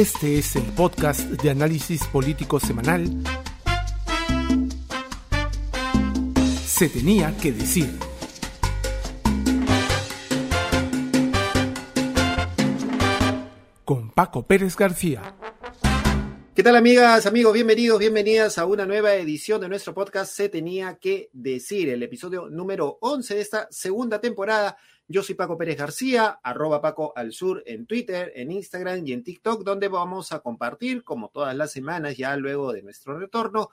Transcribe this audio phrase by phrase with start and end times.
[0.00, 3.22] Este es el podcast de análisis político semanal.
[6.64, 7.98] Se tenía que decir.
[13.84, 15.34] Con Paco Pérez García.
[16.54, 17.54] ¿Qué tal amigas, amigos?
[17.54, 22.50] Bienvenidos, bienvenidas a una nueva edición de nuestro podcast Se tenía que decir, el episodio
[22.50, 24.76] número 11 de esta segunda temporada
[25.12, 29.24] yo soy Paco Pérez García, arroba Paco al Sur en Twitter, en Instagram y en
[29.24, 33.70] TikTok, donde vamos a compartir, como todas las semanas, ya luego de nuestro retorno,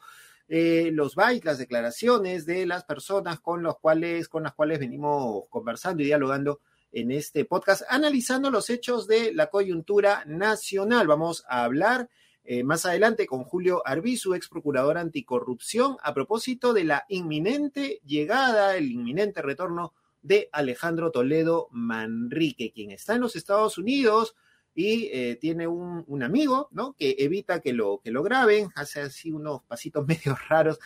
[0.47, 5.43] eh, los bytes, las declaraciones de las personas con, los cuales, con las cuales venimos
[5.49, 11.05] conversando y dialogando en este podcast, analizando los hechos de la coyuntura nacional.
[11.05, 12.09] Vamos a hablar
[12.49, 18.77] eh, más adelante con Julio Arbizu, ex procurador anticorrupción, a propósito de la inminente llegada,
[18.77, 24.33] el inminente retorno de Alejandro Toledo Manrique, quien está en los Estados Unidos
[24.73, 26.93] y eh, tiene un, amigo, ¿no?
[26.93, 30.79] Que evita que lo, que lo graben, hace así unos pasitos medio raros.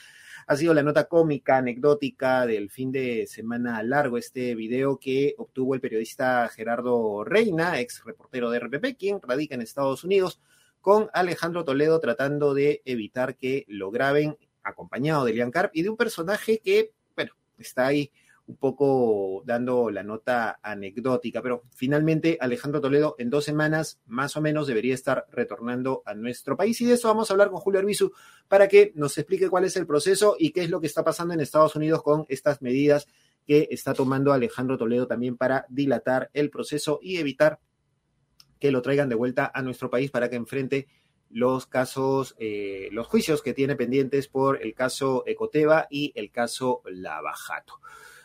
[0.48, 5.76] Ha sido la nota cómica, anecdótica del fin de semana largo, este video que obtuvo
[5.76, 10.40] el periodista Gerardo Reina, ex reportero de RPP, quien radica en Estados Unidos,
[10.82, 15.90] con Alejandro Toledo tratando de evitar que lo graben, acompañado de Lian Carp y de
[15.90, 18.12] un personaje que, bueno, está ahí
[18.48, 24.42] un poco dando la nota anecdótica, pero finalmente Alejandro Toledo en dos semanas más o
[24.42, 27.80] menos debería estar retornando a nuestro país y de eso vamos a hablar con Julio
[27.80, 28.12] Arbizu
[28.50, 31.34] para que nos explique cuál es el proceso y qué es lo que está pasando
[31.34, 33.08] en Estados Unidos con estas medidas
[33.48, 37.60] que está tomando Alejandro Toledo también para dilatar el proceso y evitar
[38.62, 40.88] que lo traigan de vuelta a nuestro país para que enfrente
[41.32, 46.84] los casos, eh, los juicios que tiene pendientes por el caso Ecoteva y el caso
[46.86, 47.80] Lavajato.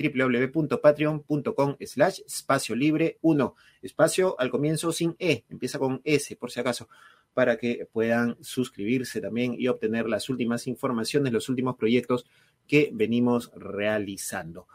[0.00, 3.54] www.patreon.com slash espacio libre 1.
[3.82, 6.88] Espacio al comienzo sin E, empieza con S por si acaso,
[7.34, 12.26] para que puedan suscribirse también y obtener las últimas informaciones, los últimos proyectos
[12.66, 14.66] que venimos realizando.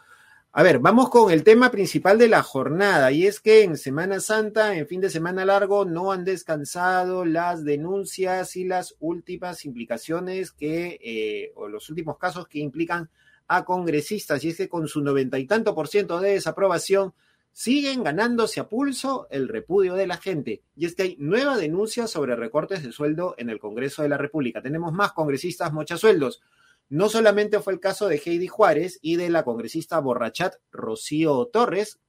[0.57, 4.21] A ver, vamos con el tema principal de la jornada y es que en Semana
[4.21, 10.53] Santa, en fin de semana largo, no han descansado las denuncias y las últimas implicaciones
[10.53, 13.09] que, eh, o los últimos casos que implican
[13.47, 17.13] a congresistas y es que con su noventa y tanto por ciento de desaprobación
[17.55, 20.61] siguen ganándose a pulso el repudio de la gente.
[20.75, 24.17] Y es que hay nueva denuncia sobre recortes de sueldo en el Congreso de la
[24.17, 24.61] República.
[24.61, 26.41] Tenemos más congresistas mochasueldos.
[26.89, 31.99] No solamente fue el caso de Heidi Juárez y de la congresista borrachat Rocío Torres,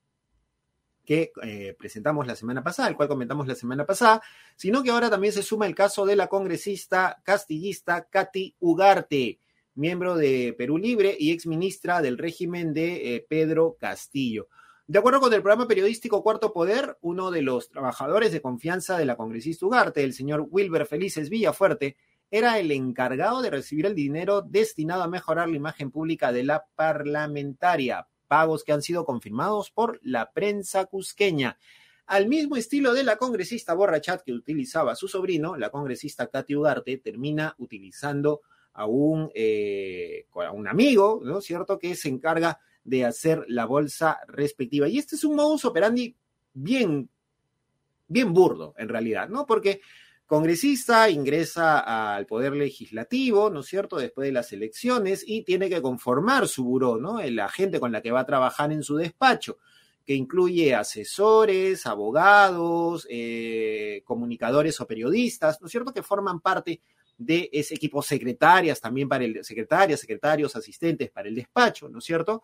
[1.05, 4.23] que eh, presentamos la semana pasada, el cual comentamos la semana pasada,
[4.57, 9.39] sino que ahora también se suma el caso de la congresista castillista Katy Ugarte
[9.77, 14.49] miembro de Perú Libre y exministra del régimen de eh, Pedro Castillo.
[14.89, 19.05] De acuerdo con el programa periodístico Cuarto Poder, uno de los trabajadores de confianza de
[19.05, 21.97] la congresista Ugarte, el señor Wilber Felices Villafuerte,
[22.31, 26.67] era el encargado de recibir el dinero destinado a mejorar la imagen pública de la
[26.75, 31.59] parlamentaria, pagos que han sido confirmados por la prensa cusqueña.
[32.07, 36.99] Al mismo estilo de la congresista borrachat que utilizaba su sobrino, la congresista Katy Ugarte
[36.99, 38.43] termina utilizando
[38.77, 43.65] a un, eh, a un amigo, ¿no es cierto?, que se encarga de hacer la
[43.65, 44.87] bolsa respectiva.
[44.87, 46.15] Y este es un modus operandi
[46.53, 47.09] bien,
[48.07, 49.47] bien burdo, en realidad, ¿no?
[49.47, 49.81] Porque
[50.27, 55.81] congresista ingresa al poder legislativo, ¿no es cierto?, después de las elecciones y tiene que
[55.81, 57.21] conformar su buró, ¿no?
[57.23, 59.59] La gente con la que va a trabajar en su despacho
[60.05, 66.81] que incluye asesores, abogados, eh, comunicadores o periodistas, ¿no es cierto?, que forman parte
[67.19, 72.05] de ese equipo secretarias también para el secretarias, secretarios, asistentes para el despacho, ¿no es
[72.05, 72.43] cierto?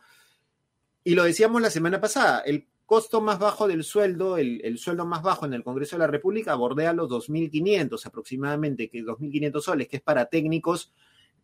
[1.05, 5.23] Y lo decíamos la semana pasada, el costo más bajo del sueldo, el, sueldo más
[5.23, 9.97] bajo en el Congreso de la República bordea los 2.500 aproximadamente, que 2.500 soles, que
[9.97, 10.93] es para técnicos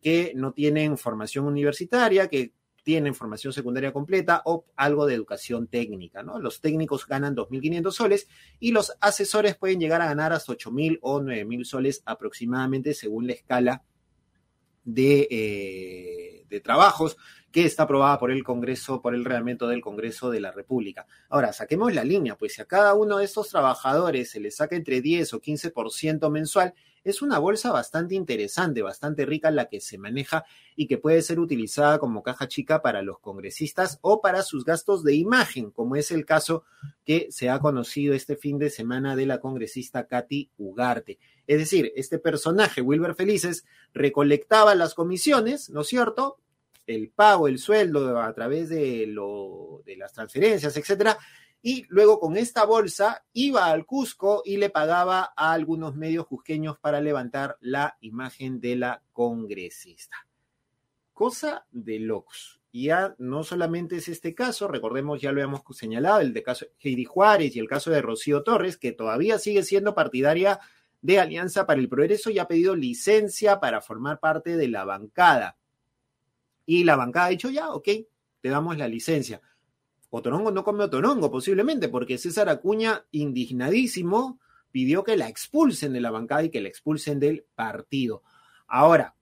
[0.01, 2.53] que no tienen formación universitaria, que
[2.89, 6.39] tienen formación secundaria completa o algo de educación técnica, ¿no?
[6.39, 8.29] Los técnicos ganan 2.500 soles
[8.61, 13.35] y los asesores pueden llegar a ganar hasta 8.000 o 9.000 soles aproximadamente según la
[13.35, 13.83] escala
[14.85, 17.19] de, eh, de trabajos
[17.53, 21.07] que está aprobada por el Congreso, por el reglamento del Congreso de la República.
[21.29, 24.77] Ahora, saquemos la línea, pues si a cada uno de estos trabajadores se le saca
[24.77, 26.73] entre 10 o 15% mensual,
[27.11, 30.45] es una bolsa bastante interesante, bastante rica la que se maneja
[30.77, 35.05] y que puede ser utilizada como caja chica para los congresistas o para sus gastos
[35.05, 36.65] de imagen, como es el caso
[37.05, 41.19] que se ha conocido este fin de semana de la congresista Katy Ugarte.
[41.47, 43.65] Es decir, este personaje, Wilber Felices,
[43.95, 46.39] recolectaba las comisiones, ¿no es cierto?
[46.89, 51.19] el pago, el sueldo a través de, lo, de las transferencias, etcétera,
[51.63, 56.79] y luego con esta bolsa iba al Cusco y le pagaba a algunos medios cusqueños
[56.79, 60.17] para levantar la imagen de la congresista.
[61.13, 62.61] Cosa de locos.
[62.71, 66.67] Y ya no solamente es este caso, recordemos, ya lo hemos señalado, el de caso
[66.67, 70.61] de Heidi Juárez y el caso de Rocío Torres, que todavía sigue siendo partidaria
[71.01, 75.57] de Alianza para el Progreso y ha pedido licencia para formar parte de la bancada.
[76.67, 77.89] Y la bancada ha dicho, ya, ok,
[78.41, 79.41] te damos la licencia.
[80.11, 84.41] Otorongo no come Otorongo, posiblemente, porque César Acuña, indignadísimo,
[84.71, 88.23] pidió que la expulsen de la bancada y que la expulsen del partido.
[88.67, 89.15] Ahora,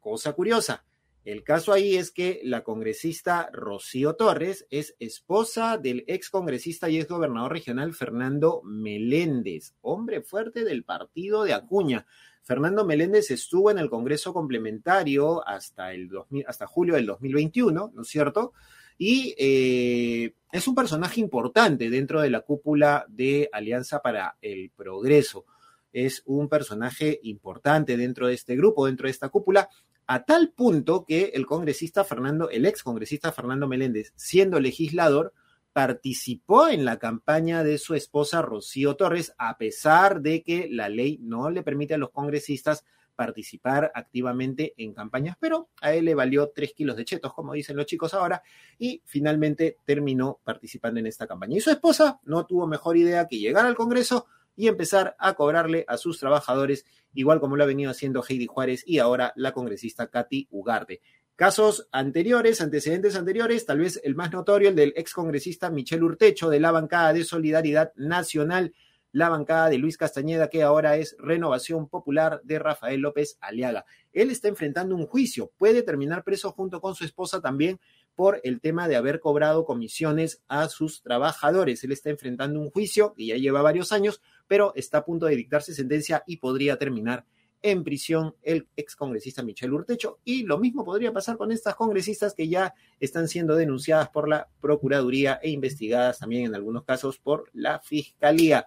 [0.00, 0.84] cosa curiosa,
[1.24, 6.98] el caso ahí es que la congresista Rocío Torres es esposa del ex congresista y
[6.98, 12.06] ex gobernador regional Fernando Meléndez, hombre fuerte del partido de Acuña.
[12.42, 16.10] Fernando Meléndez estuvo en el Congreso complementario hasta, el
[16.46, 18.52] hasta julio del 2021, ¿no es cierto?
[18.96, 25.46] Y eh, es un personaje importante dentro de la cúpula de Alianza para el Progreso.
[25.92, 29.68] Es un personaje importante dentro de este grupo, dentro de esta cúpula,
[30.06, 35.32] a tal punto que el congresista Fernando, el ex congresista Fernando Meléndez, siendo legislador,
[35.72, 41.18] participó en la campaña de su esposa Rocío Torres, a pesar de que la ley
[41.20, 46.50] no le permite a los congresistas participar activamente en campañas, pero a él le valió
[46.54, 48.42] tres kilos de chetos, como dicen los chicos ahora,
[48.78, 51.56] y finalmente terminó participando en esta campaña.
[51.56, 54.26] Y su esposa no tuvo mejor idea que llegar al Congreso
[54.56, 58.84] y empezar a cobrarle a sus trabajadores, igual como lo ha venido haciendo Heidi Juárez
[58.86, 61.00] y ahora la congresista Katy Ugarte.
[61.36, 66.60] Casos anteriores, antecedentes anteriores, tal vez el más notorio, el del excongresista Michel Urtecho de
[66.60, 68.72] la bancada de Solidaridad Nacional,
[69.14, 73.86] la bancada de Luis Castañeda, que ahora es Renovación Popular de Rafael López Aliaga.
[74.12, 77.78] Él está enfrentando un juicio, puede terminar preso junto con su esposa también
[78.16, 81.84] por el tema de haber cobrado comisiones a sus trabajadores.
[81.84, 85.36] Él está enfrentando un juicio que ya lleva varios años, pero está a punto de
[85.36, 87.24] dictarse sentencia y podría terminar
[87.62, 90.18] en prisión el excongresista Michel Urtecho.
[90.24, 94.48] Y lo mismo podría pasar con estas congresistas que ya están siendo denunciadas por la
[94.60, 98.66] Procuraduría e investigadas también en algunos casos por la Fiscalía.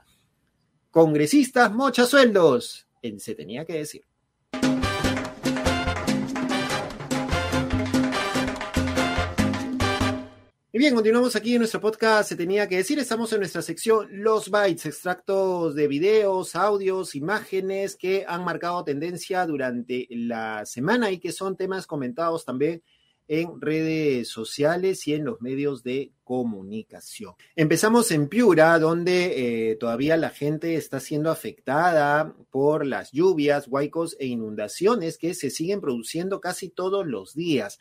[0.97, 2.88] Congresistas mocha sueldos.
[3.03, 4.01] En se tenía que decir.
[10.73, 12.29] Y bien, continuamos aquí en nuestro podcast.
[12.29, 17.95] Se tenía que decir, estamos en nuestra sección Los Bytes, extractos de videos, audios, imágenes
[17.95, 22.81] que han marcado tendencia durante la semana y que son temas comentados también
[23.27, 27.33] en redes sociales y en los medios de comunicación.
[27.56, 34.15] Empezamos en Piura, donde eh, todavía la gente está siendo afectada por las lluvias, huaicos
[34.19, 37.79] e inundaciones que se siguen produciendo casi todos los días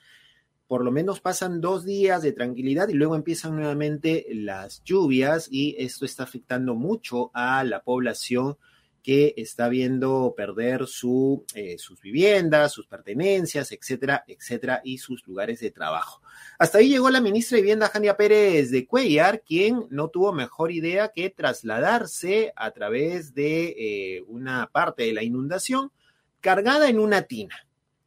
[0.66, 5.76] por lo menos pasan dos días de tranquilidad y luego empiezan nuevamente las lluvias y
[5.78, 8.58] esto está afectando mucho a la población
[9.06, 15.60] que está viendo perder su, eh, sus viviendas, sus pertenencias, etcétera, etcétera, y sus lugares
[15.60, 16.20] de trabajo.
[16.58, 20.72] Hasta ahí llegó la ministra de Vivienda, Jania Pérez de Cuellar, quien no tuvo mejor
[20.72, 25.92] idea que trasladarse a través de eh, una parte de la inundación
[26.40, 27.54] cargada en una tina.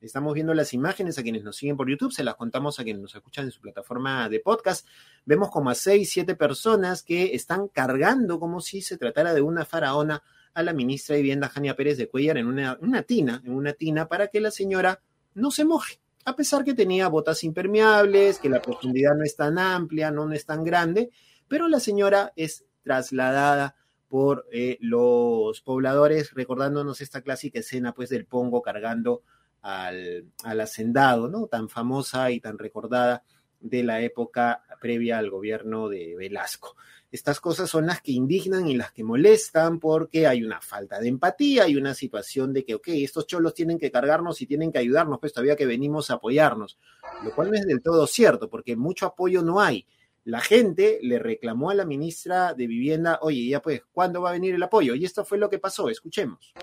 [0.02, 3.02] Estamos viendo las imágenes a quienes nos siguen por YouTube, se las contamos a quienes
[3.02, 4.86] nos escuchan en su plataforma de podcast.
[5.24, 9.64] Vemos como a seis, siete personas que están cargando como si se tratara de una
[9.64, 13.54] faraona a la ministra de Vivienda, Jania Pérez de Cuellar, en una, una tina, en
[13.54, 15.02] una tina para que la señora
[15.34, 19.58] no se moje, a pesar que tenía botas impermeables, que la profundidad no es tan
[19.58, 21.10] amplia, no, es tan grande,
[21.48, 23.76] pero la señora es trasladada
[24.08, 29.24] por eh, los pobladores, recordándonos esta clásica escena pues del pongo cargando
[29.62, 31.48] al, hacendado, ¿no?
[31.48, 33.24] Tan famosa y tan recordada
[33.60, 36.76] de la época previa al gobierno de Velasco.
[37.12, 41.08] Estas cosas son las que indignan y las que molestan porque hay una falta de
[41.08, 44.78] empatía, hay una situación de que, ok, estos cholos tienen que cargarnos y tienen que
[44.78, 46.78] ayudarnos, pues todavía que venimos a apoyarnos,
[47.24, 49.88] lo cual no es del todo cierto porque mucho apoyo no hay.
[50.24, 54.34] La gente le reclamó a la ministra de Vivienda, oye, ya pues, ¿cuándo va a
[54.34, 54.94] venir el apoyo?
[54.94, 56.54] Y esto fue lo que pasó, escuchemos.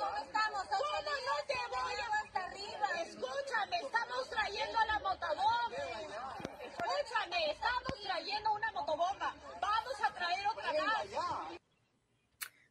[0.00, 0.62] cómo estamos.
[0.64, 2.88] ¿Cómo no te voy a hasta arriba?
[3.70, 5.76] Escúchame, estamos trayendo la motobomba.
[6.60, 9.34] Escúchame, estamos trayendo una motobomba.
[9.60, 11.06] Vamos a traer otra más.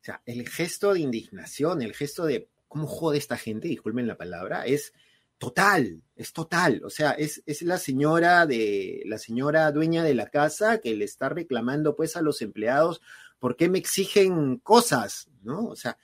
[0.02, 4.18] O sea, el gesto de indignación, el gesto de cómo jode esta gente, disculpen la
[4.18, 4.94] palabra, es
[5.38, 6.82] total, es total.
[6.84, 11.06] O sea, es, es la señora de, la señora dueña de la casa que le
[11.06, 13.02] está reclamando pues a los empleados
[13.40, 15.66] por qué me exigen cosas, ¿no?
[15.68, 15.98] O sea,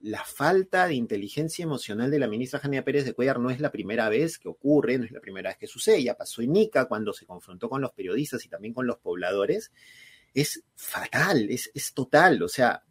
[0.00, 3.72] la falta de inteligencia emocional de la ministra Jania Pérez de Cuellar no es la
[3.72, 6.86] primera vez que ocurre, no es la primera vez que sucede, ya pasó en Nica
[6.86, 9.72] cuando se confrontó con los periodistas y también con los pobladores,
[10.34, 12.84] es fatal, es, es total, o sea,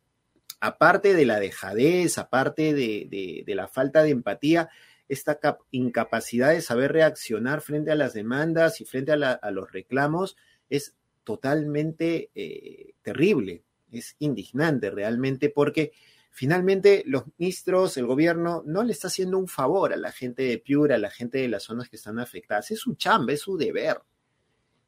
[0.60, 4.70] aparte de la dejadez, aparte de, de, la falta de empatía,
[5.08, 5.40] esta
[5.72, 10.36] incapacidad de saber reaccionar frente a las demandas y frente a, los reclamos
[10.70, 15.94] es totalmente eh, terrible, es indignante realmente porque
[16.38, 20.60] finalmente los ministros, el gobierno, no le está haciendo un favor a la gente de
[20.60, 22.70] Piura, a la gente de las zonas que están afectadas.
[22.70, 24.04] Es su chamba, es su deber.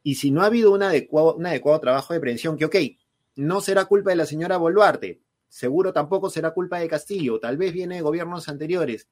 [0.04, 2.76] Y si no ha habido un adecuado, un adecuado trabajo de prevención, que ok,
[3.38, 7.74] no será culpa de la señora Boluarte, seguro tampoco será culpa de Castillo, tal vez
[7.74, 9.10] viene de gobiernos anteriores,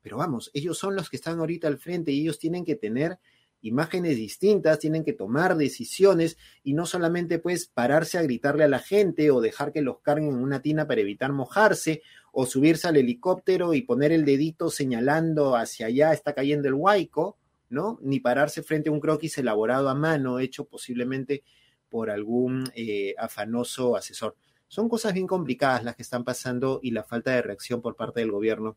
[0.00, 3.18] pero vamos, ellos son los que están ahorita al frente y ellos tienen que tener
[3.60, 8.78] imágenes distintas, tienen que tomar decisiones y no solamente pues pararse a gritarle a la
[8.78, 12.96] gente o dejar que los carguen en una tina para evitar mojarse o subirse al
[12.96, 17.36] helicóptero y poner el dedito señalando hacia allá está cayendo el huaico,
[17.68, 17.98] ¿no?
[18.02, 21.42] Ni pararse frente a un croquis elaborado a mano, hecho posiblemente
[21.88, 24.36] por algún eh, afanoso asesor.
[24.68, 28.20] Son cosas bien complicadas las que están pasando y la falta de reacción por parte
[28.20, 28.76] del gobierno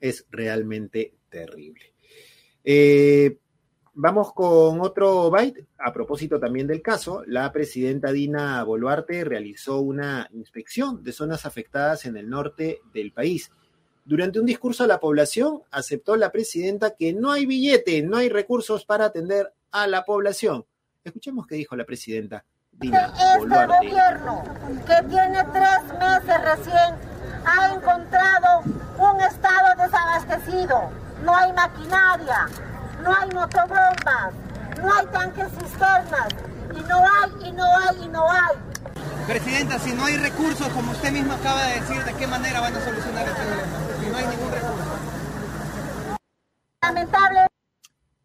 [0.00, 1.92] es realmente terrible.
[2.64, 3.38] Eh,
[3.98, 5.64] Vamos con otro byte.
[5.78, 12.04] A propósito también del caso, la presidenta Dina Boluarte realizó una inspección de zonas afectadas
[12.04, 13.50] en el norte del país.
[14.04, 18.28] Durante un discurso a la población, aceptó la presidenta que no hay billete, no hay
[18.28, 20.66] recursos para atender a la población.
[21.02, 23.76] Escuchemos qué dijo la presidenta Dina este Boluarte.
[23.78, 24.44] gobierno,
[24.86, 26.94] que tiene tres meses recién,
[27.46, 28.60] ha encontrado
[28.98, 30.90] un estado desabastecido.
[31.24, 32.46] No hay maquinaria,
[33.06, 34.34] no hay motobombas,
[34.82, 36.28] no hay tanques cisternas,
[36.74, 38.56] y no hay, y no hay, y no hay.
[39.28, 42.74] Presidenta, si no hay recursos, como usted mismo acaba de decir, ¿de qué manera van
[42.74, 43.78] a solucionar este problema?
[44.00, 44.98] Si no hay ningún recurso.
[46.82, 47.38] Lamentable.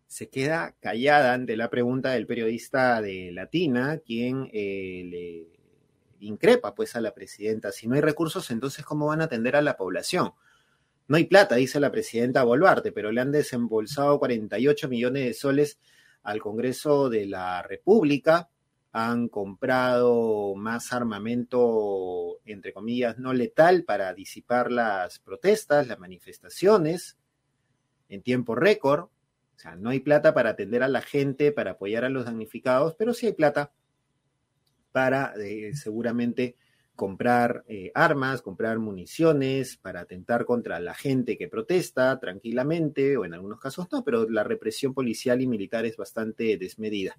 [0.08, 6.96] Se queda callada ante la pregunta del periodista de Latina, quien eh, le increpa pues
[6.96, 7.72] a la presidenta.
[7.72, 10.34] Si no hay recursos, entonces ¿cómo van a atender a la población?
[11.12, 15.78] No hay plata, dice la presidenta Boluarte, pero le han desembolsado 48 millones de soles
[16.24, 18.50] al Congreso de la República,
[18.94, 27.18] han comprado más armamento, entre comillas, no letal para disipar las protestas, las manifestaciones
[28.08, 29.02] en tiempo récord.
[29.02, 32.96] O sea, no hay plata para atender a la gente, para apoyar a los damnificados,
[32.96, 33.74] pero sí hay plata
[34.94, 36.56] para eh, seguramente
[37.02, 43.34] comprar eh, armas, comprar municiones para atentar contra la gente que protesta tranquilamente, o en
[43.34, 47.18] algunos casos no, pero la represión policial y militar es bastante desmedida.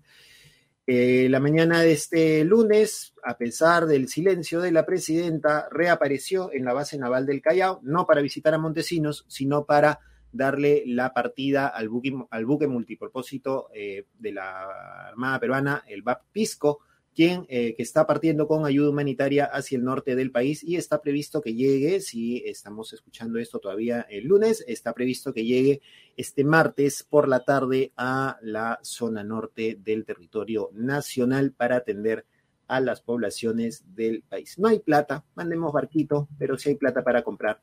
[0.86, 6.64] Eh, la mañana de este lunes, a pesar del silencio de la presidenta, reapareció en
[6.64, 9.98] la base naval del Callao, no para visitar a Montesinos, sino para
[10.30, 16.82] darle la partida al buque, multipropósito eh, de la Armada Peruana, el BAP Pisco,
[17.14, 21.00] quien eh, que está partiendo con ayuda humanitaria hacia el norte del país y está
[21.00, 25.83] previsto que llegue, si estamos escuchando esto todavía el lunes, está previsto que llegue
[26.16, 32.26] este martes por la tarde a la zona norte del territorio nacional para atender
[32.66, 34.59] a las poblaciones del país.
[34.59, 37.61] No hay plata, mandemos barquito, pero sí hay plata para comprar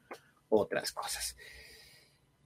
[0.50, 1.36] otras cosas.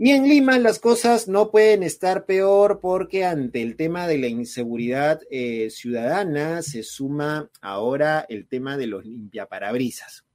[0.06, 4.28] Y en Lima las cosas no pueden estar peor porque ante el tema de la
[4.28, 10.26] inseguridad eh, ciudadana se suma ahora el tema de los limpiaparabrisas.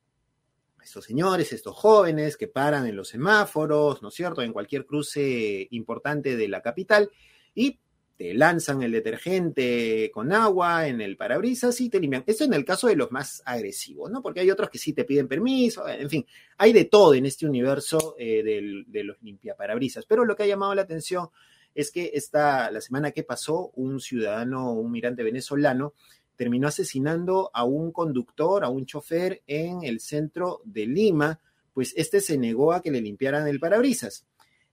[0.82, 5.68] Estos señores, estos jóvenes que paran en los semáforos, ¿no es cierto?, en cualquier cruce
[5.70, 7.10] importante de la capital
[7.54, 7.78] y
[8.18, 12.24] te lanzan el detergente con agua en el parabrisas y te limpian.
[12.26, 14.20] Esto en el caso de los más agresivos, ¿no?
[14.22, 17.46] Porque hay otros que sí te piden permiso, en fin, hay de todo en este
[17.46, 20.04] universo eh, de los limpiaparabrisas.
[20.04, 21.28] Pero lo que ha llamado la atención
[21.76, 25.94] es que esta, la semana que pasó, un ciudadano, un migrante venezolano,
[26.34, 31.40] terminó asesinando a un conductor, a un chofer en el centro de Lima,
[31.72, 34.26] pues este se negó a que le limpiaran el parabrisas.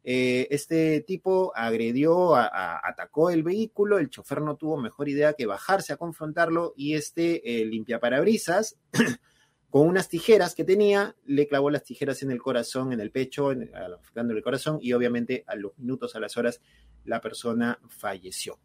[0.08, 5.94] Eh, este tipo agredió, atacó el vehículo, el chofer no tuvo mejor idea que bajarse
[5.94, 8.78] a confrontarlo y este eh, limpiaparabrisas,
[9.72, 13.50] con unas tijeras que tenía, le clavó las tijeras en el corazón, en el pecho,
[13.50, 16.62] afectando el corazón, y obviamente a los minutos, a las horas,
[17.04, 18.60] la persona falleció.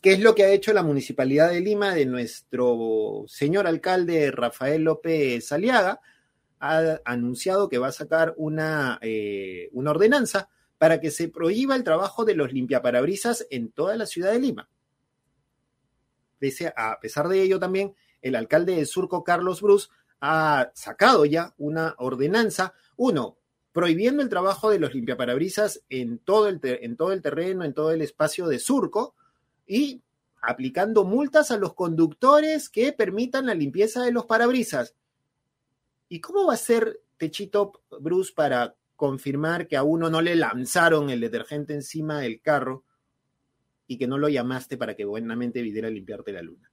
[0.00, 4.82] ¿Qué es lo que ha hecho la Municipalidad de Lima de nuestro señor alcalde Rafael
[4.84, 6.00] López Aliaga?
[6.58, 10.48] Ha anunciado que va a sacar una, eh, una ordenanza
[10.78, 14.68] para que se prohíba el trabajo de los limpiaparabrisas en toda la ciudad de Lima.
[16.38, 19.88] Pese a, pesar de ello también, el alcalde de Surco, Carlos Bruce,
[20.20, 23.38] ha sacado ya una ordenanza, uno,
[23.72, 27.92] prohibiendo el trabajo de los limpiaparabrisas en todo el, en todo el terreno, en todo
[27.92, 29.14] el espacio de Surco,
[29.66, 30.02] y
[30.40, 34.94] aplicando multas a los conductores que permitan la limpieza de los parabrisas.
[36.08, 41.10] ¿Y cómo va a ser Techito Bruce para confirmar que a uno no le lanzaron
[41.10, 42.84] el detergente encima del carro
[43.86, 46.70] y que no lo llamaste para que buenamente viniera a limpiarte la luna?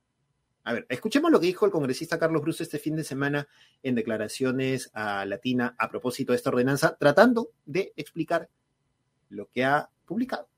[0.66, 3.48] A ver, escuchemos lo que dijo el congresista Carlos Bruce este fin de semana
[3.82, 8.50] en declaraciones a Latina a propósito de esta ordenanza, tratando de explicar
[9.30, 10.53] lo que ha publicado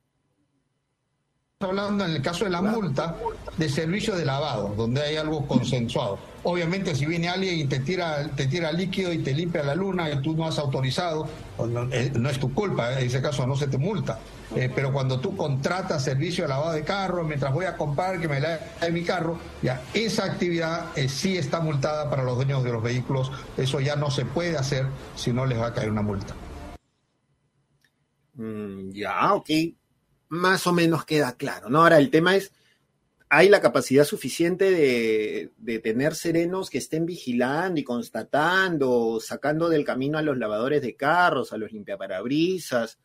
[1.61, 3.15] hablando en el caso de la multa
[3.55, 6.19] de servicio de lavado, donde hay algo consensuado.
[6.43, 10.11] Obviamente si viene alguien y te tira, te tira líquido y te limpia la luna
[10.11, 13.55] y tú no has autorizado, pues no, eh, es tu culpa, en ese caso no
[13.55, 14.19] se te multa.
[14.53, 18.27] Eh, pero cuando tú contratas servicio de lavado de carro, mientras voy a comprar que
[18.27, 18.59] me lave
[18.91, 23.31] mi carro, ya esa actividad eh, sí está multada para los dueños de los vehículos.
[23.55, 26.35] Eso ya no se puede hacer si no les va a caer una multa.
[28.33, 29.49] Mm, ya, ok
[30.29, 31.79] más o menos queda claro, ¿no?
[31.79, 32.51] Ahora, el tema es,
[33.29, 40.17] ¿hay la capacidad suficiente de, tener serenos que estén vigilando y constatando, sacando del camino
[40.17, 42.99] a los lavadores de carros, a los limpiaparabrisas?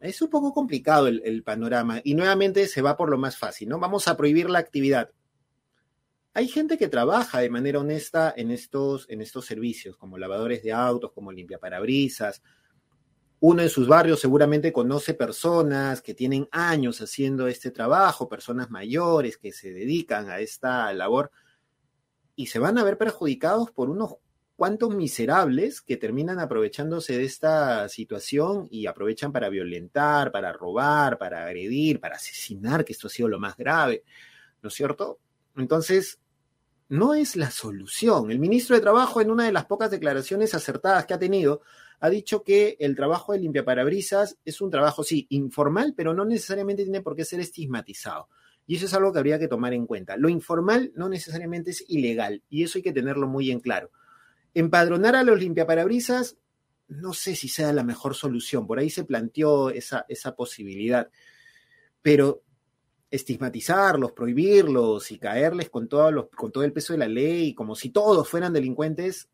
[0.00, 3.68] Es un poco complicado el, el panorama y nuevamente se va por lo más fácil,
[3.68, 3.78] ¿no?
[3.78, 5.10] Vamos a prohibir la actividad.
[6.34, 10.72] Hay gente que trabaja de manera honesta en estos, en estos servicios, como lavadores de
[10.72, 12.42] autos, como limpiaparabrisas,
[13.44, 19.36] uno en sus barrios seguramente conoce personas que tienen años haciendo este trabajo, personas mayores
[19.36, 21.32] que se dedican a esta labor
[22.36, 24.14] y se van a ver perjudicados por unos
[24.54, 31.44] cuantos miserables que terminan aprovechándose de esta situación y aprovechan para violentar, para robar, para
[31.44, 34.04] agredir, para asesinar, que esto ha sido lo más grave,
[34.62, 35.18] ¿no es cierto?
[35.56, 36.20] Entonces,
[36.88, 38.30] no es la solución.
[38.30, 41.62] El ministro de Trabajo, en una de las pocas declaraciones acertadas que ha tenido,
[42.04, 46.82] ha dicho que el trabajo de limpiaparabrisas es un trabajo, sí, informal, pero no necesariamente
[46.82, 48.28] tiene por qué ser estigmatizado.
[48.66, 50.16] Y eso es algo que habría que tomar en cuenta.
[50.16, 53.92] Lo informal no necesariamente es ilegal, y eso hay que tenerlo muy en claro.
[54.52, 56.36] Empadronar a los limpiaparabrisas,
[56.88, 58.66] no sé si sea la mejor solución.
[58.66, 61.08] Por ahí se planteó esa, esa posibilidad.
[62.02, 62.42] Pero
[63.12, 67.90] estigmatizarlos, prohibirlos y caerles con todo, con todo el peso de la ley, como si
[67.90, 69.28] todos fueran delincuentes,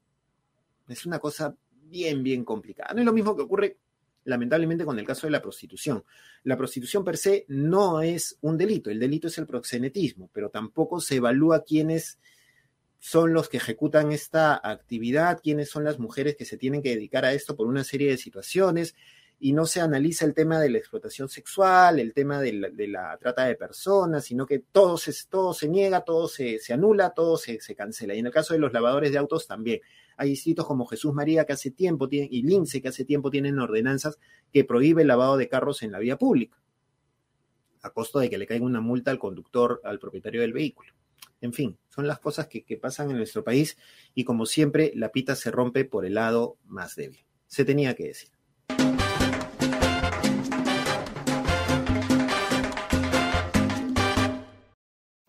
[0.86, 1.56] es una cosa
[1.88, 2.94] bien, bien complicada.
[2.94, 3.78] No es lo mismo que ocurre
[4.24, 6.04] lamentablemente con el caso de la prostitución.
[6.44, 11.00] La prostitución per se no es un delito, el delito es el proxenetismo, pero tampoco
[11.00, 12.18] se evalúa quiénes
[12.98, 17.24] son los que ejecutan esta actividad, quiénes son las mujeres que se tienen que dedicar
[17.24, 18.94] a esto por una serie de situaciones
[19.40, 22.52] y no se analiza el tema de la explotación sexual, el tema de
[22.88, 27.36] la, trata de personas, sino que todo se, todo se niega, todo se, anula, todo
[27.36, 28.14] se, se, cancela.
[28.14, 29.80] Y en el caso de los lavadores de autos también.
[30.16, 33.60] Hay distritos como Jesús María que hace tiempo tienen, y Lince que hace tiempo tienen
[33.60, 34.18] ordenanzas
[34.52, 36.60] que prohíbe el lavado de carros en la vía pública,
[37.82, 40.92] a costo de que le caiga una multa al conductor, al propietario del vehículo.
[41.40, 43.78] En fin, son las cosas que, que pasan en nuestro país
[44.12, 47.24] y como siempre la pita se rompe por el lado más débil.
[47.46, 48.37] Se tenía que decir.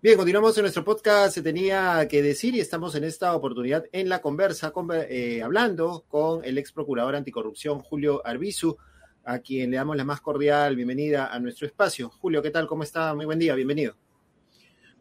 [0.01, 1.33] Bien, continuamos en nuestro podcast.
[1.33, 4.71] Se tenía que decir y estamos en esta oportunidad en la conversa,
[5.09, 8.77] eh, hablando con el ex procurador anticorrupción Julio Arbizu,
[9.25, 12.09] a quien le damos la más cordial bienvenida a nuestro espacio.
[12.09, 12.65] Julio, ¿qué tal?
[12.65, 13.13] ¿Cómo está?
[13.13, 13.97] Muy buen día, bienvenido.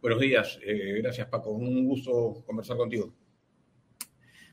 [0.02, 3.14] Buenos días, eh, gracias Paco, un gusto conversar contigo.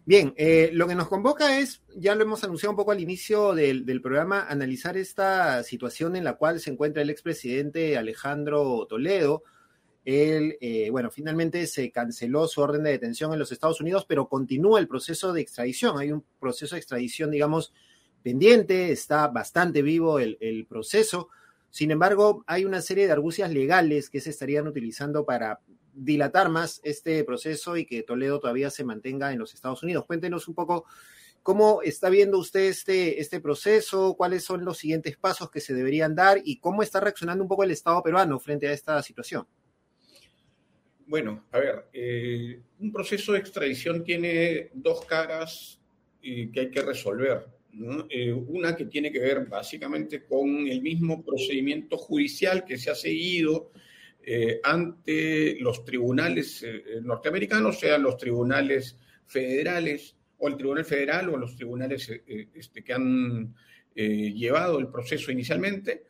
[0.06, 3.56] Bien, eh, lo que nos convoca es, ya lo hemos anunciado un poco al inicio
[3.56, 9.42] del, del, programa, analizar esta situación en la cual se encuentra el expresidente Alejandro Toledo,
[10.06, 14.30] él, eh, bueno, finalmente se canceló su orden de detención en los Estados Unidos, pero
[14.30, 15.98] continúa el proceso de extradición.
[15.98, 17.74] Hay un proceso de extradición, digamos,
[18.22, 21.30] pendiente, está bastante vivo el, el proceso.
[21.72, 25.60] Sin embargo, hay una serie de argucias legales que se estarían utilizando para
[25.96, 30.06] dilatar más este proceso y que Toledo todavía se mantenga en los Estados Unidos.
[30.06, 30.86] Cuéntenos un poco
[31.41, 36.15] cómo está viendo usted este, este proceso, cuáles son los siguientes pasos que se deberían
[36.15, 39.48] dar y cómo está reaccionando un poco el Estado peruano frente a esta situación.
[41.08, 45.80] Bueno, a ver, eh, un proceso de extradición tiene dos caras
[46.22, 47.46] eh, que hay que resolver.
[48.10, 52.96] Eh, una que tiene que ver básicamente con el mismo procedimiento judicial que se ha
[52.96, 53.72] seguido
[54.63, 56.65] ante los tribunales
[57.04, 62.12] norteamericanos, sean los tribunales federales o el Tribunal Federal o los tribunales
[62.56, 63.54] este, que han
[63.94, 66.06] llevado el proceso inicialmente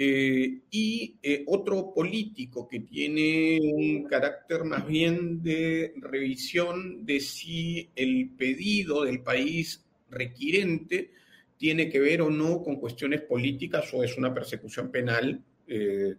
[0.00, 7.90] eh, y eh, otro político que tiene un carácter más bien de revisión de si
[7.96, 11.10] el pedido del país requirente
[11.56, 16.14] tiene que ver o no con cuestiones políticas o es una persecución penal eh,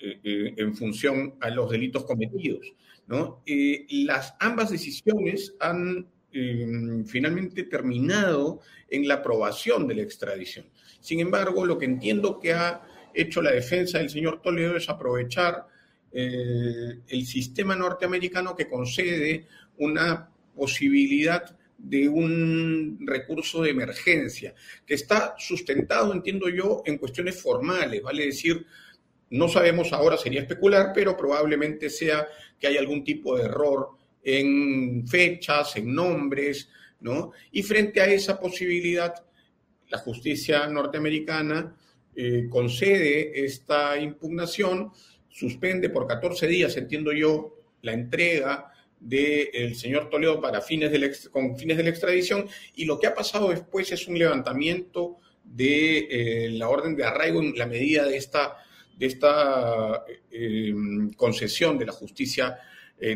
[0.00, 2.72] en función a los delitos cometidos.
[3.08, 3.42] ¿no?
[3.88, 6.06] las ambas decisiones han
[7.04, 10.66] finalmente terminado en la aprobación de la extradición.
[11.00, 12.82] Sin embargo, lo que entiendo que ha
[13.14, 15.66] hecho la defensa del señor Toledo es aprovechar
[16.12, 19.46] eh, el sistema norteamericano que concede
[19.78, 24.54] una posibilidad de un recurso de emergencia,
[24.86, 28.64] que está sustentado, entiendo yo, en cuestiones formales, vale decir,
[29.30, 32.28] no sabemos ahora, sería especular, pero probablemente sea
[32.60, 33.90] que hay algún tipo de error
[34.22, 36.68] en fechas, en nombres,
[37.00, 37.32] ¿no?
[37.50, 39.14] Y frente a esa posibilidad,
[39.88, 41.74] la justicia norteamericana
[42.14, 44.92] eh, concede esta impugnación,
[45.28, 51.08] suspende por 14 días, entiendo yo, la entrega del señor Toledo para fines de la,
[51.30, 52.46] con fines de la extradición
[52.76, 57.40] y lo que ha pasado después es un levantamiento de eh, la orden de arraigo
[57.40, 58.58] en la medida de esta,
[58.96, 60.72] de esta eh,
[61.16, 62.58] concesión de la justicia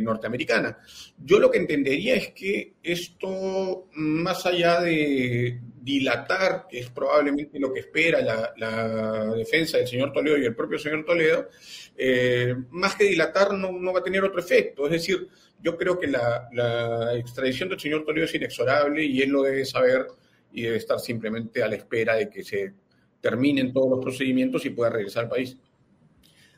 [0.00, 0.78] norteamericana.
[1.24, 7.72] Yo lo que entendería es que esto, más allá de, dilatar, que es probablemente lo
[7.72, 8.20] que espera
[8.56, 11.48] la, defensa del señor Toledo y el propio señor Toledo,
[11.96, 14.86] eh, más que dilatar no, va a tener otro efecto.
[14.86, 15.28] Es decir,
[15.62, 20.08] yo creo que la, extradición del señor Toledo es inexorable y él lo debe saber
[20.52, 22.72] y debe estar simplemente a la espera de que se
[23.20, 25.56] terminen todos los procedimientos y pueda regresar al país.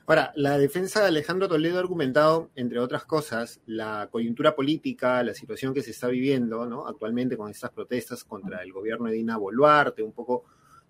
[0.09, 5.35] Ahora, la defensa de Alejandro Toledo ha argumentado, entre otras cosas, la coyuntura política, la
[5.35, 6.87] situación que se está viviendo ¿no?
[6.87, 10.45] actualmente con estas protestas contra el gobierno de Dina Boluarte, un poco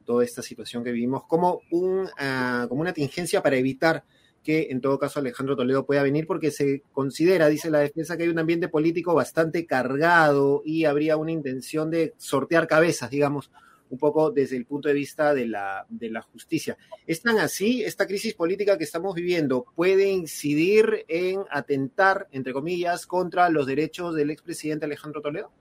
[0.04, 4.04] toda esta situación que vivimos, como, un, ah, como una tingencia para evitar
[4.44, 8.22] que en todo caso Alejandro Toledo pueda venir porque se considera, dice la defensa, que
[8.22, 13.50] hay un ambiente político bastante cargado y habría una intención de sortear cabezas, digamos,
[13.90, 16.76] un poco desde el punto de vista de la, de la justicia.
[17.06, 17.82] ¿Es tan así?
[17.82, 24.14] ¿Esta crisis política que estamos viviendo puede incidir en atentar, entre comillas, contra los derechos
[24.14, 25.52] del expresidente Alejandro Toledo?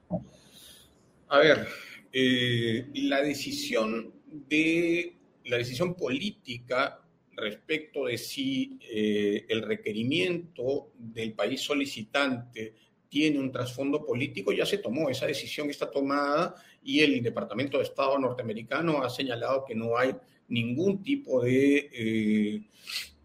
[1.30, 1.68] A ver,
[2.12, 4.14] eh, la decisión
[4.50, 7.02] de la decisión política
[7.38, 12.74] respecto de si eh, el requerimiento del país solicitante
[13.10, 17.84] tiene un trasfondo político, ya se tomó, esa decisión está tomada y el Departamento de
[17.84, 20.16] Estado norteamericano ha señalado que no hay
[20.50, 22.62] ningún tipo de, eh,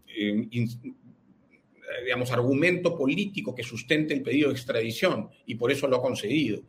[0.07, 0.49] eh,
[2.03, 6.63] digamos, argumento político que sustente el pedido de extradición y por eso lo ha concedido.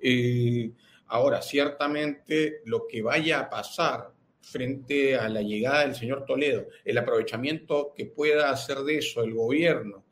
[0.00, 0.70] Eh,
[1.08, 6.98] ahora, ciertamente lo que vaya a pasar frente a la llegada del señor Toledo, el
[6.98, 10.04] aprovechamiento que pueda hacer de eso el gobierno,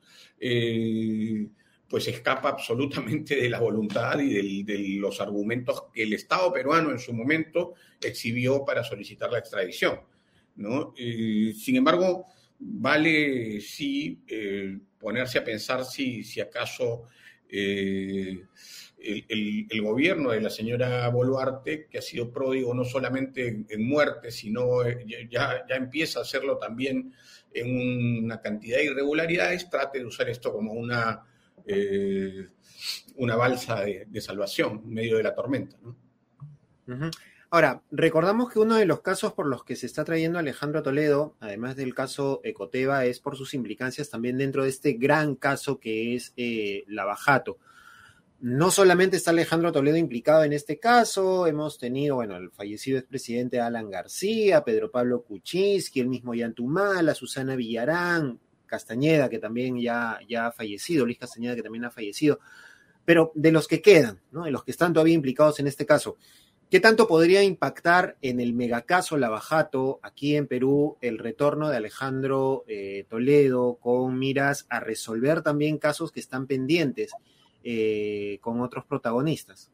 [1.95, 6.99] pues escapa absolutamente de la voluntad y de los argumentos que el Estado peruano en
[6.99, 10.01] su momento exhibió para solicitar la extradición.
[10.57, 10.93] ¿no?
[10.97, 12.27] sin embargo,
[12.59, 17.05] vale sí eh, ponerse a pensar si, si acaso
[17.49, 18.43] eh,
[18.99, 24.85] el, gobierno de la señora Boluarte, que ha sido pródigo no solamente en, muerte, sino
[24.85, 27.15] eh, ya, ya empieza a hacerlo también
[27.53, 31.29] en una cantidad de irregularidades, trate de usar esto como una
[31.67, 32.49] eh,
[33.17, 35.77] una balsa de, salvación en medio de la tormenta.
[37.55, 41.37] Ahora, recordamos que uno de los casos por los que se está trayendo Alejandro Toledo,
[41.39, 46.17] además del caso Ecoteva, es por sus implicancias también dentro de este gran caso que
[46.17, 47.59] es eh, Lavajato.
[48.41, 53.61] No solamente está Alejandro Toledo implicado en este caso, hemos tenido, bueno, el fallecido expresidente
[53.61, 58.41] Alan García, Pedro Pablo Kuczynski, el mismo Yantumala, Susana Villarán,
[58.75, 62.41] Castañeda, que también ya, ya ha fallecido, Luis Castañeda, que también ha fallecido,
[63.05, 64.45] pero de los que quedan, ¿no?
[64.45, 66.17] de los que están todavía implicados en este caso,
[66.71, 72.65] ¿qué tanto podría impactar en el megacaso Lavajato aquí en Perú el retorno de Alejandro
[72.67, 77.13] eh, Toledo con miras a resolver también casos que están pendientes
[77.63, 79.71] eh, con otros protagonistas?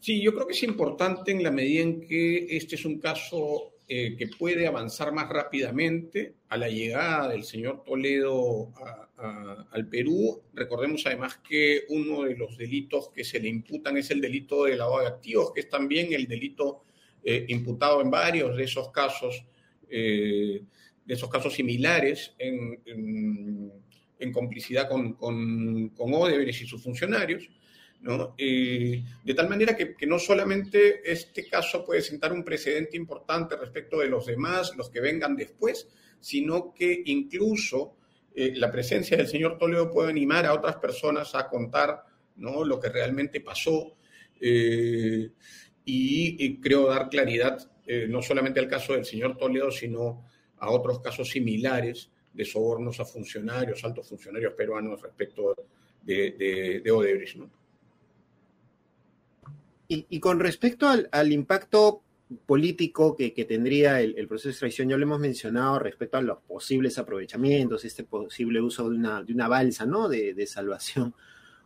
[0.00, 3.72] Sí, yo creo que es importante en la medida en que este es un caso
[3.90, 8.70] eh, que puede avanzar más rápidamente a la llegada del señor Toledo
[9.16, 10.42] al Perú.
[10.52, 14.76] Recordemos además que uno de los delitos que se le imputan es el delito de
[14.76, 16.82] lavado de activos, que es también el delito
[17.24, 19.42] eh, imputado en varios de esos casos,
[19.88, 20.62] de
[21.06, 23.72] esos casos similares en,
[24.32, 27.48] complicidad con, con, con Odebrecht y sus funcionarios.
[28.38, 33.98] Eh, de tal manera que, no solamente este caso puede sentar un precedente importante respecto
[33.98, 35.88] de los demás, los que vengan después,
[36.20, 37.96] sino que incluso
[38.34, 42.04] eh, la presencia del señor Toledo puede animar a otras personas a contar
[42.36, 42.64] ¿no?
[42.64, 43.96] lo que realmente pasó
[44.40, 45.30] eh,
[45.84, 47.70] y, creo dar claridad
[48.08, 50.26] no solamente al caso del señor Toledo, sino
[50.58, 55.56] a otros casos similares de sobornos a funcionarios, altos funcionarios peruanos respecto
[56.02, 57.36] de, de, de Odebrecht.
[57.36, 57.57] ¿no?
[59.90, 62.02] Y, con respecto al, impacto
[62.44, 66.98] político que, tendría el, proceso de extradición, ya lo hemos mencionado respecto a los posibles
[66.98, 70.10] aprovechamientos, este posible uso de una, de una balsa ¿no?
[70.10, 71.14] de, salvación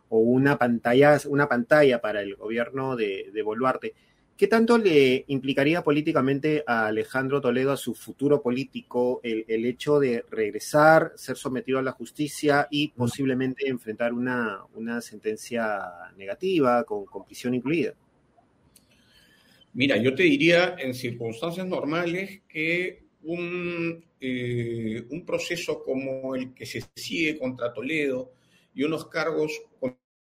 [0.07, 3.93] o una pantalla, una pantalla para el gobierno de, de, Boluarte.
[4.37, 9.99] ¿Qué tanto le implicaría políticamente a Alejandro Toledo, a su futuro político, el, el hecho
[9.99, 15.81] de regresar, ser sometido a la justicia y posiblemente enfrentar una, una sentencia
[16.15, 17.93] negativa con, con prisión incluida?
[19.73, 26.65] Mira, yo te diría en circunstancias normales que un, eh, un proceso como el que
[26.65, 28.33] se sigue contra Toledo
[28.75, 29.51] y unos cargos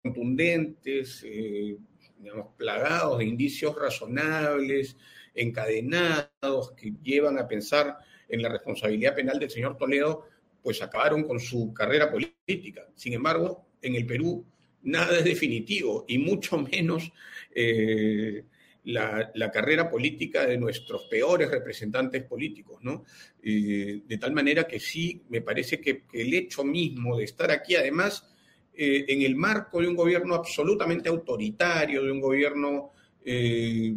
[0.02, 1.76] contundentes, eh,
[2.18, 4.96] digamos, plagados de indicios razonables,
[5.34, 10.24] encadenados, que llevan a pensar en la responsabilidad penal del señor Toledo,
[10.62, 12.88] pues acabaron con su carrera política.
[12.94, 14.46] Sin embargo, en el Perú
[14.82, 17.12] nada es definitivo y mucho menos
[17.54, 18.44] eh,
[18.84, 23.04] la, carrera política de nuestros peores representantes políticos, ¿no?
[23.42, 28.32] de tal manera que sí, me parece que, el hecho mismo de estar aquí, además,
[28.74, 32.92] eh, en el marco de un gobierno absolutamente autoritario, de un gobierno
[33.22, 33.94] eh,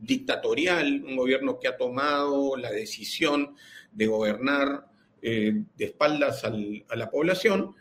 [0.00, 3.54] dictatorial, un gobierno que ha tomado la decisión
[3.92, 4.86] de gobernar
[5.22, 7.74] eh, de espaldas a la población,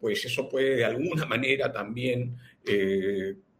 [0.00, 2.36] pues eso puede de alguna manera también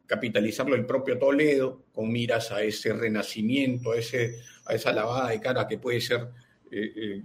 [0.07, 5.41] capitalizarlo el propio Toledo con miras a ese renacimiento, a, ese, a esa lavada de
[5.41, 6.29] cara que puede ser
[6.71, 7.23] eh, eh,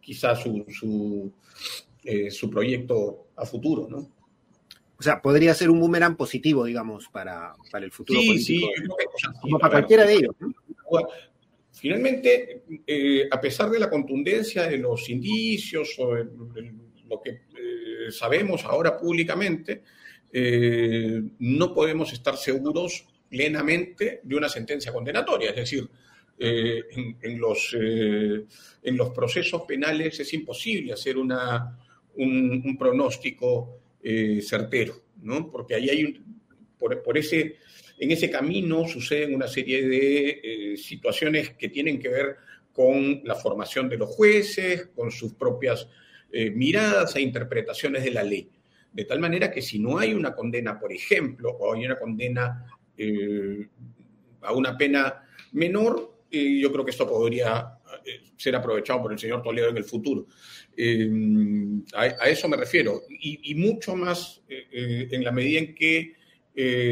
[0.00, 1.32] quizás su, su,
[2.04, 4.10] eh, su, proyecto a futuro, ¿no?
[4.96, 8.68] O sea, podría ser un boomerang positivo, digamos, para, para el futuro sí, político.
[8.76, 10.34] Sí, sí, como para cualquiera de ellos.
[11.72, 12.62] Finalmente,
[13.30, 17.42] a pesar de la contundencia de los indicios o lo que
[18.12, 19.82] sabemos ahora públicamente,
[20.36, 25.50] eh, no podemos estar seguros plenamente de una sentencia condenatoria.
[25.50, 25.88] Es decir,
[26.36, 26.82] eh,
[27.22, 28.44] en, los, eh,
[28.82, 31.78] en los procesos penales es imposible hacer una,
[32.16, 33.78] un, pronóstico
[34.42, 35.50] certero, ¿no?
[35.50, 36.20] porque ahí hay
[36.78, 37.56] por, ese,
[37.98, 42.36] en ese camino suceden una serie de situaciones que tienen que ver
[42.72, 45.88] con la formación de los jueces, con sus propias
[46.30, 48.50] miradas e interpretaciones de la ley.
[48.94, 52.64] De tal manera que si no hay una condena, por ejemplo, o hay una condena
[52.96, 53.66] eh,
[54.42, 57.76] a una pena menor, eh, yo creo que esto podría
[58.06, 60.28] eh, ser aprovechado por el señor Toledo en el futuro.
[61.92, 63.02] A, eso me refiero.
[63.08, 66.14] Y, mucho más en la medida en que,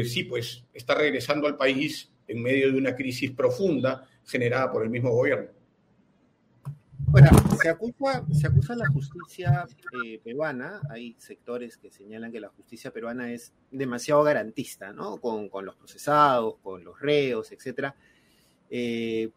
[0.03, 4.89] sí, pues está regresando al país en medio de una crisis profunda generada por el
[4.89, 5.49] mismo gobierno.
[7.07, 7.29] Bueno,
[7.61, 9.67] se acusa, se acusa la justicia
[10.03, 15.17] eh, peruana, hay sectores que señalan que la justicia peruana es demasiado garantista, ¿no?
[15.17, 17.95] Con, los procesados, con los reos, etcétera.
[18.69, 19.29] Eh,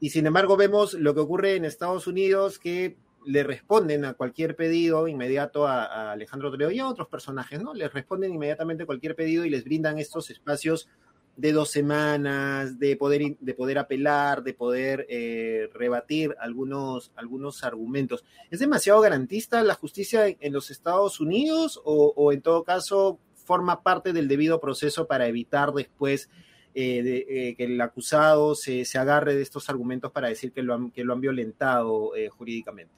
[0.00, 4.56] y sin embargo vemos lo que ocurre en Estados Unidos, que le responden a cualquier
[4.56, 7.74] pedido inmediato a, a Alejandro Toledo y a otros personajes, ¿no?
[7.74, 10.88] Les responden inmediatamente a cualquier pedido y les brindan estos espacios
[11.40, 18.26] de dos semanas, de poder, de poder apelar, de poder eh, rebatir algunos, algunos argumentos.
[18.50, 24.12] ¿Es demasiado garantista la justicia en, los Estados Unidos o, en todo caso forma parte
[24.12, 26.28] del debido proceso para evitar después
[26.74, 30.90] eh, eh, que el acusado se, agarre de estos argumentos para decir que lo han,
[30.90, 32.92] que lo han violentado jurídicamente?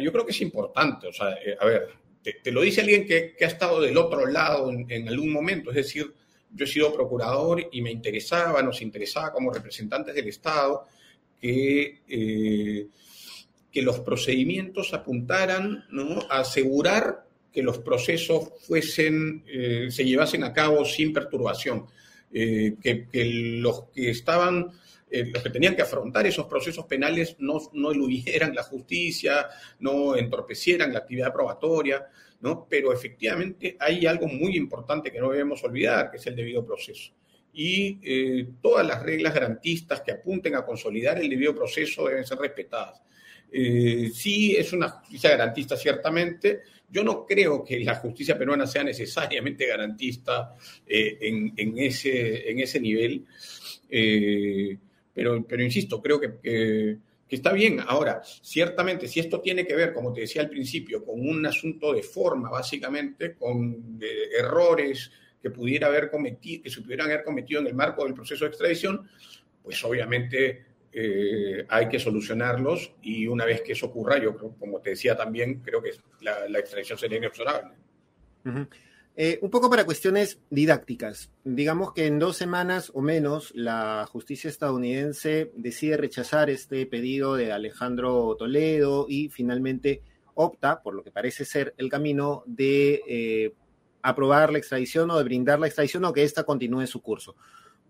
[0.00, 1.88] yo creo que es importante, o sea, a ver,
[2.22, 6.14] te, lo dice alguien que, ha estado del otro lado en algún momento, es decir,
[6.54, 10.86] yo he sido procurador y me interesaba, nos interesaba como representantes del Estado
[11.40, 12.86] que, eh,
[13.70, 15.84] que los procedimientos apuntaran
[16.30, 21.86] a asegurar que los procesos fuesen, eh, se llevasen a cabo sin perturbación,
[22.32, 23.06] eh, que,
[23.60, 24.72] los que estaban
[25.14, 29.46] los que tenían que afrontar esos procesos penales no, no eludieran la justicia,
[29.80, 32.08] no entorpecieran la actividad probatoria,
[32.42, 32.66] ¿no?
[32.68, 37.12] Pero efectivamente hay algo muy importante que no debemos olvidar, que es el debido proceso.
[37.54, 42.38] Y eh, todas las reglas garantistas que apunten a consolidar el debido proceso deben ser
[42.38, 43.00] respetadas.
[43.50, 46.62] Eh, sí, es una justicia garantista, ciertamente.
[46.90, 50.54] Yo no creo que la justicia peruana sea necesariamente garantista
[50.86, 53.24] en, en, ese, nivel.
[55.14, 56.98] Pero insisto, creo que,
[57.36, 57.80] está bien.
[57.86, 61.92] Ahora, ciertamente, si esto tiene que ver, como te decía al principio, con un asunto
[61.92, 63.98] de forma, básicamente, con
[64.38, 68.44] errores que, pudiera haber cometido, que se pudieran haber cometido en el marco del proceso
[68.44, 69.08] de extradición,
[69.62, 74.80] pues obviamente eh, hay que solucionarlos y una vez que eso ocurra, yo creo, como
[74.80, 77.74] te decía también, creo que la extradición sería inexorable.
[79.14, 81.30] Eh, un poco para cuestiones didácticas.
[81.44, 87.52] Digamos que en dos semanas o menos la justicia estadounidense decide rechazar este pedido de
[87.52, 90.00] Alejandro Toledo y finalmente
[90.34, 93.54] opta, por lo que parece ser el camino, de eh,
[94.00, 97.36] aprobar la extradición o de brindar la extradición o que ésta continúe su curso.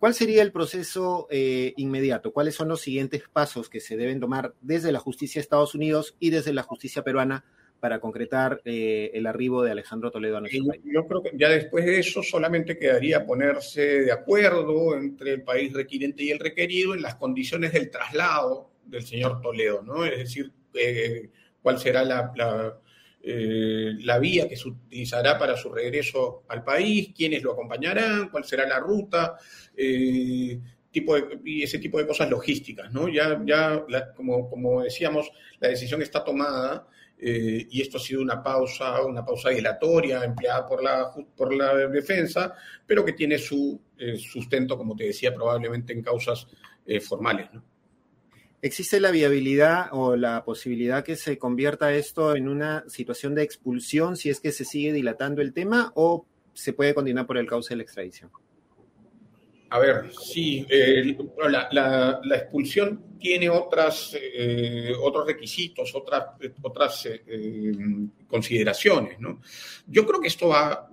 [0.00, 2.32] ¿Cuál sería el proceso eh, inmediato?
[2.32, 6.16] ¿Cuáles son los siguientes pasos que se deben tomar desde la justicia de Estados Unidos
[6.18, 7.44] y desde la justicia peruana
[7.82, 10.82] para concretar eh, el arribo de Alejandro Toledo a nuestro país?
[10.84, 15.72] Yo creo que ya después de eso solamente quedaría ponerse de acuerdo entre el país
[15.72, 20.04] requiriente y el requerido en las condiciones del traslado del señor Toledo, ¿no?
[20.04, 21.28] Es decir, eh,
[21.60, 22.78] cuál será la, la,
[23.20, 28.44] eh, la, vía que se utilizará para su regreso al país, quiénes lo acompañarán, cuál
[28.44, 29.36] será la ruta.
[30.92, 33.08] Tipo de, y ese tipo de cosas logísticas, ¿no?
[33.08, 36.86] Ya, ya como, como decíamos, la decisión está tomada
[37.24, 41.76] eh, y esto ha sido una pausa, una pausa dilatoria empleada por la, por la
[41.87, 42.52] defensa,
[42.85, 46.48] pero que tiene su eh, sustento, como te decía, probablemente en causas
[46.85, 47.48] eh, formales.
[48.61, 54.16] ¿Existe la viabilidad o la posibilidad que se convierta esto en una situación de expulsión
[54.16, 57.70] si es que se sigue dilatando el tema o se puede continuar por el cauce
[57.70, 58.32] de la extradición?
[59.72, 61.16] A ver, sí, eh,
[61.48, 66.24] la, expulsión tiene otras, eh, otros requisitos, otras,
[66.61, 67.72] otras eh,
[68.28, 69.40] consideraciones, ¿no?
[69.87, 70.90] Yo creo que esto va,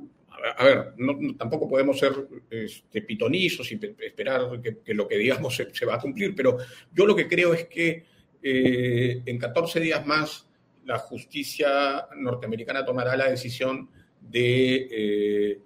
[0.56, 0.94] a ver,
[1.38, 2.13] tampoco podemos ser
[2.50, 6.58] este, pitonizos y esperar que, lo que digamos se, va a cumplir, pero
[6.94, 8.06] yo lo que creo es que
[8.42, 10.48] en 14 días más
[10.86, 13.89] la justicia norteamericana tomará la decisión
[14.22, 15.60] de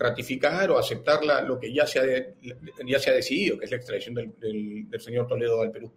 [0.00, 2.04] ratificar o aceptar la, lo que ya se, ha
[2.86, 5.92] ya se ha decidido, que es la extradición del, del, del señor Toledo al Perú.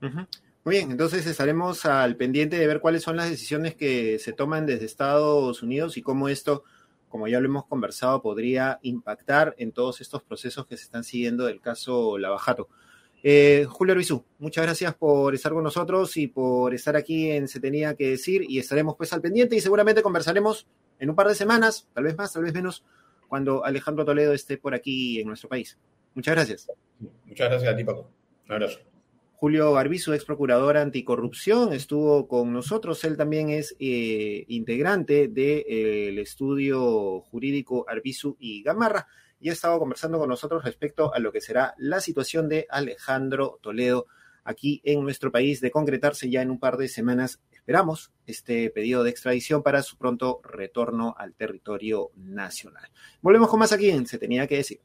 [0.00, 0.26] Uh -huh.
[0.64, 4.66] Muy bien, entonces estaremos al pendiente de ver cuáles son las decisiones que se toman
[4.66, 6.62] desde Estados Unidos y cómo esto,
[7.08, 11.46] como ya lo hemos conversado, podría impactar en todos estos procesos que se están siguiendo
[11.46, 12.68] del caso Lavajato.
[13.22, 17.58] Eh, Julio Arbizu, muchas gracias por estar con nosotros y por estar aquí en Se
[17.58, 20.66] Tenía que Decir y estaremos pues al pendiente y seguramente conversaremos
[20.98, 22.84] en un par de semanas, tal vez más, tal vez menos,
[23.28, 25.78] cuando Alejandro Toledo esté por aquí en nuestro país.
[26.14, 26.68] Muchas gracias.
[27.26, 28.10] Muchas gracias a ti, Paco.
[28.46, 28.78] Un abrazo.
[29.34, 33.04] Julio Arbizu, ex procurador anticorrupción, estuvo con nosotros.
[33.04, 39.06] Él también es eh, integrante del de, eh, estudio jurídico Arbizu y Gamarra
[39.40, 43.58] y ha estado conversando con nosotros respecto a lo que será la situación de Alejandro
[43.62, 44.06] Toledo
[44.44, 49.04] aquí en nuestro país, de concretarse ya en un par de semanas esperamos este pedido
[49.04, 52.90] de extradición para su pronto retorno al territorio nacional.
[53.20, 54.80] Volvemos con más aquí en Se tenía que decir.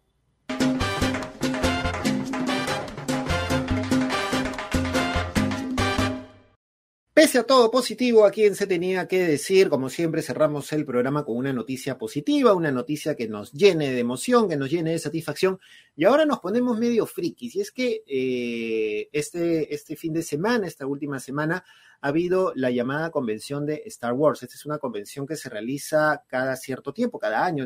[7.14, 11.24] Pese a todo positivo, a quien se tenía que decir, como siempre cerramos el programa
[11.24, 14.98] con una noticia positiva, una noticia que nos llene de emoción, que nos llene de
[14.98, 15.60] satisfacción,
[15.96, 20.66] y ahora nos ponemos medio frikis, y es que eh, este, este fin de semana,
[20.66, 21.64] esta última semana,
[22.02, 24.42] ha habido la llamada convención de Star Wars.
[24.42, 27.64] Esta es una convención que se realiza cada cierto tiempo, cada año,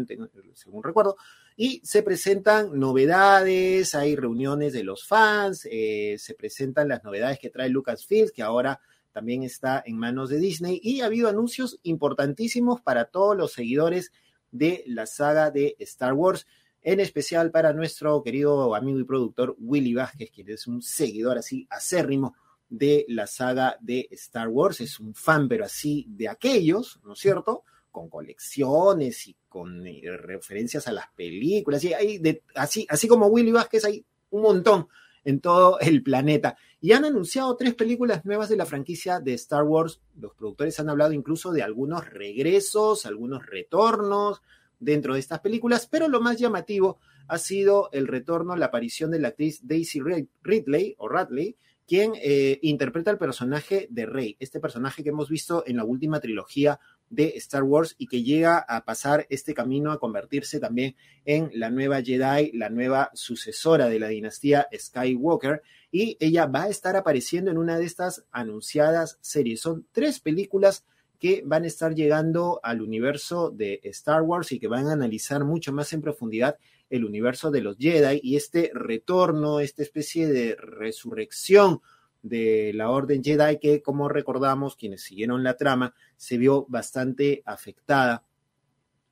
[0.56, 1.16] según recuerdo,
[1.56, 7.50] y se presentan novedades, hay reuniones de los fans, eh, se presentan las novedades que
[7.50, 8.82] trae Lucasfilm, que ahora
[9.18, 14.12] también está en manos de Disney y ha habido anuncios importantísimos para todos los seguidores
[14.52, 16.46] de la saga de Star Wars,
[16.84, 21.66] en especial para nuestro querido amigo y productor Willy Vázquez, quien es un seguidor así
[21.72, 22.36] acérrimo
[22.70, 27.20] de la saga de Star Wars, es un fan pero así de aquellos, ¿no es
[27.20, 27.64] cierto?
[27.90, 32.22] Con colecciones y con eh, referencias a las películas, y hay
[32.54, 34.88] así, así como Willy Vázquez hay un montón
[35.28, 36.56] en todo el planeta.
[36.80, 40.00] Y han anunciado tres películas nuevas de la franquicia de Star Wars.
[40.18, 44.42] Los productores han hablado incluso de algunos regresos, algunos retornos
[44.80, 49.20] dentro de estas películas, pero lo más llamativo ha sido el retorno, la aparición de
[49.20, 50.00] la actriz Daisy
[50.44, 55.64] Ridley o Radley, quien eh, interpreta el personaje de Rey, este personaje que hemos visto
[55.68, 56.80] en la última trilogía
[57.10, 60.96] de Star Wars y que llega a pasar este camino a convertirse también
[61.26, 66.70] en la nueva Jedi, la nueva sucesora de la dinastía Skywalker y ella va a
[66.70, 69.62] estar apareciendo en una de estas anunciadas series.
[69.62, 70.86] Son tres películas
[71.20, 75.44] que van a estar llegando al universo de Star Wars y que van a analizar
[75.44, 76.58] mucho más en profundidad
[76.90, 81.82] el universo de los Jedi y este retorno, esta especie de resurrección
[82.28, 88.24] de la Orden Jedi que, como recordamos, quienes siguieron la trama, se vio bastante afectada,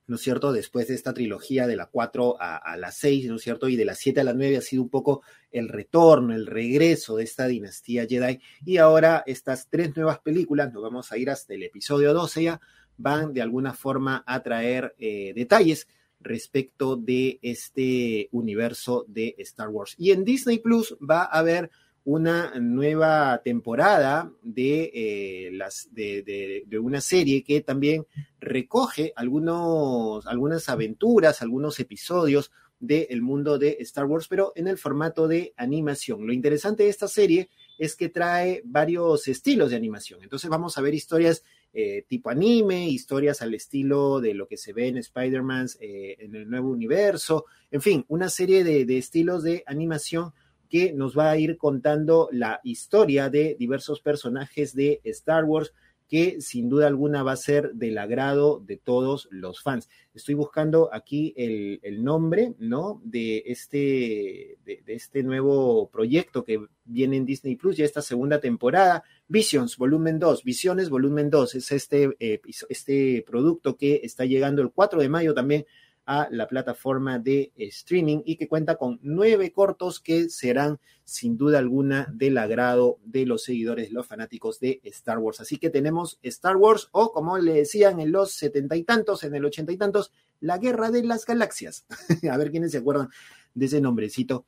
[0.06, 0.52] ¿no es cierto?
[0.52, 3.68] Después de esta trilogía de la 4 a, la 6, ¿no es cierto?
[3.68, 7.16] Y de la 7 a la 9 ha sido un poco el retorno, el regreso
[7.16, 8.40] de esta dinastía Jedi.
[8.64, 12.60] Y ahora estas tres nuevas películas, nos vamos a ir hasta el episodio 12 ya,
[12.98, 15.88] van de alguna forma a traer eh, detalles
[16.20, 19.94] respecto de este universo de Star Wars.
[19.98, 21.70] Y en Disney Plus va a haber
[22.06, 28.06] una nueva temporada de, eh, las, de, una serie que también
[28.38, 35.26] recoge algunos, algunas aventuras, algunos episodios del mundo de Star Wars, pero en el formato
[35.26, 36.24] de animación.
[36.24, 40.22] Lo interesante de esta serie es que trae varios estilos de animación.
[40.22, 41.42] Entonces vamos a ver historias
[41.72, 46.36] eh, tipo anime, historias al estilo de lo que se ve en Spider-Man eh, en
[46.36, 50.32] el nuevo universo, en fin, una serie de estilos de animación
[50.68, 55.72] que nos va a ir contando la historia de diversos personajes de Star Wars
[56.08, 59.88] que sin duda alguna va a ser del agrado de todos los fans.
[60.14, 63.00] Estoy buscando aquí el, nombre, ¿no?
[63.04, 69.02] De este, de, este nuevo proyecto que viene en Disney Plus, ya esta segunda temporada,
[69.28, 74.70] Visions, volumen 2, Visiones, volumen 2, es este, eh, este producto que está llegando el
[74.70, 75.66] 4 de mayo también
[76.06, 81.58] a la plataforma de streaming y que cuenta con nueve cortos que serán sin duda
[81.58, 85.40] alguna del agrado de los seguidores, los fanáticos de Star Wars.
[85.40, 89.34] Así que tenemos Star Wars o como le decían en los setenta y tantos, en
[89.34, 91.84] el ochenta y tantos, la guerra de las galaxias.
[92.30, 93.08] a ver quiénes se acuerdan
[93.54, 94.46] de ese nombrecito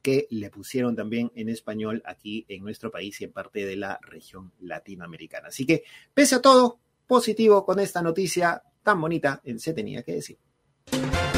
[0.00, 3.98] que le pusieron también en español aquí en nuestro país y en parte de la
[4.02, 5.48] región latinoamericana.
[5.48, 10.38] Así que, pese a todo, positivo con esta noticia tan bonita, se tenía que decir.
[10.86, 11.31] Thank you.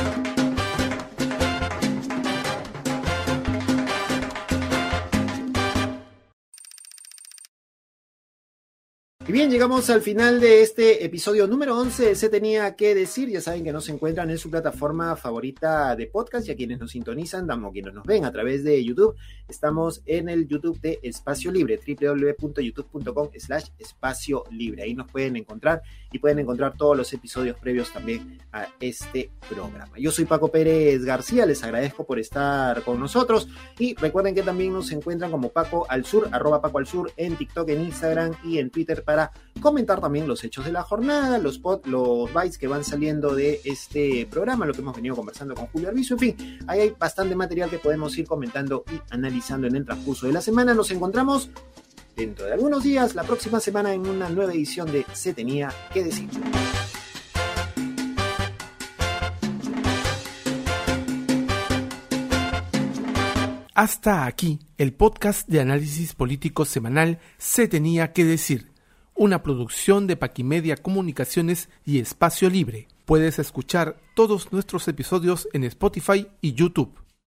[9.26, 13.30] Y bien, llegamos al final de este episodio número 11 Se Tenía que Decir.
[13.30, 16.90] Ya saben que nos encuentran en su plataforma favorita de podcast y a quienes nos
[16.90, 19.16] sintonizan, damos quienes nos ven a través de YouTube.
[19.48, 24.82] Estamos en el YouTube de Espacio Libre, www.youtube.com slash espacio libre.
[24.82, 25.80] Ahí nos pueden encontrar
[26.12, 29.98] y pueden encontrar todos los episodios previos también a este programa.
[29.98, 33.48] Yo soy Paco Pérez García, les agradezco por estar con nosotros
[33.78, 37.36] y recuerden que también nos encuentran como Paco al Sur, arroba Paco al Sur en
[37.36, 39.13] TikTok, en Instagram y en Twitter para
[39.60, 44.26] comentar también los hechos de la jornada, los, los bytes que van saliendo de este
[44.30, 47.70] programa, lo que hemos venido conversando con Julio Arbizu, en fin, ahí hay bastante material
[47.70, 50.74] que podemos ir comentando y analizando en el transcurso de la semana.
[50.74, 51.50] Nos encontramos
[52.16, 56.04] dentro de algunos días, la próxima semana, en una nueva edición de Se tenía que
[56.04, 56.28] decir.
[63.74, 68.73] Hasta aquí el podcast de análisis político semanal Se tenía que decir
[69.14, 72.88] una producción de Paquimedia Comunicaciones y Espacio Libre.
[73.04, 77.03] Puedes escuchar todos nuestros episodios en Spotify y YouTube.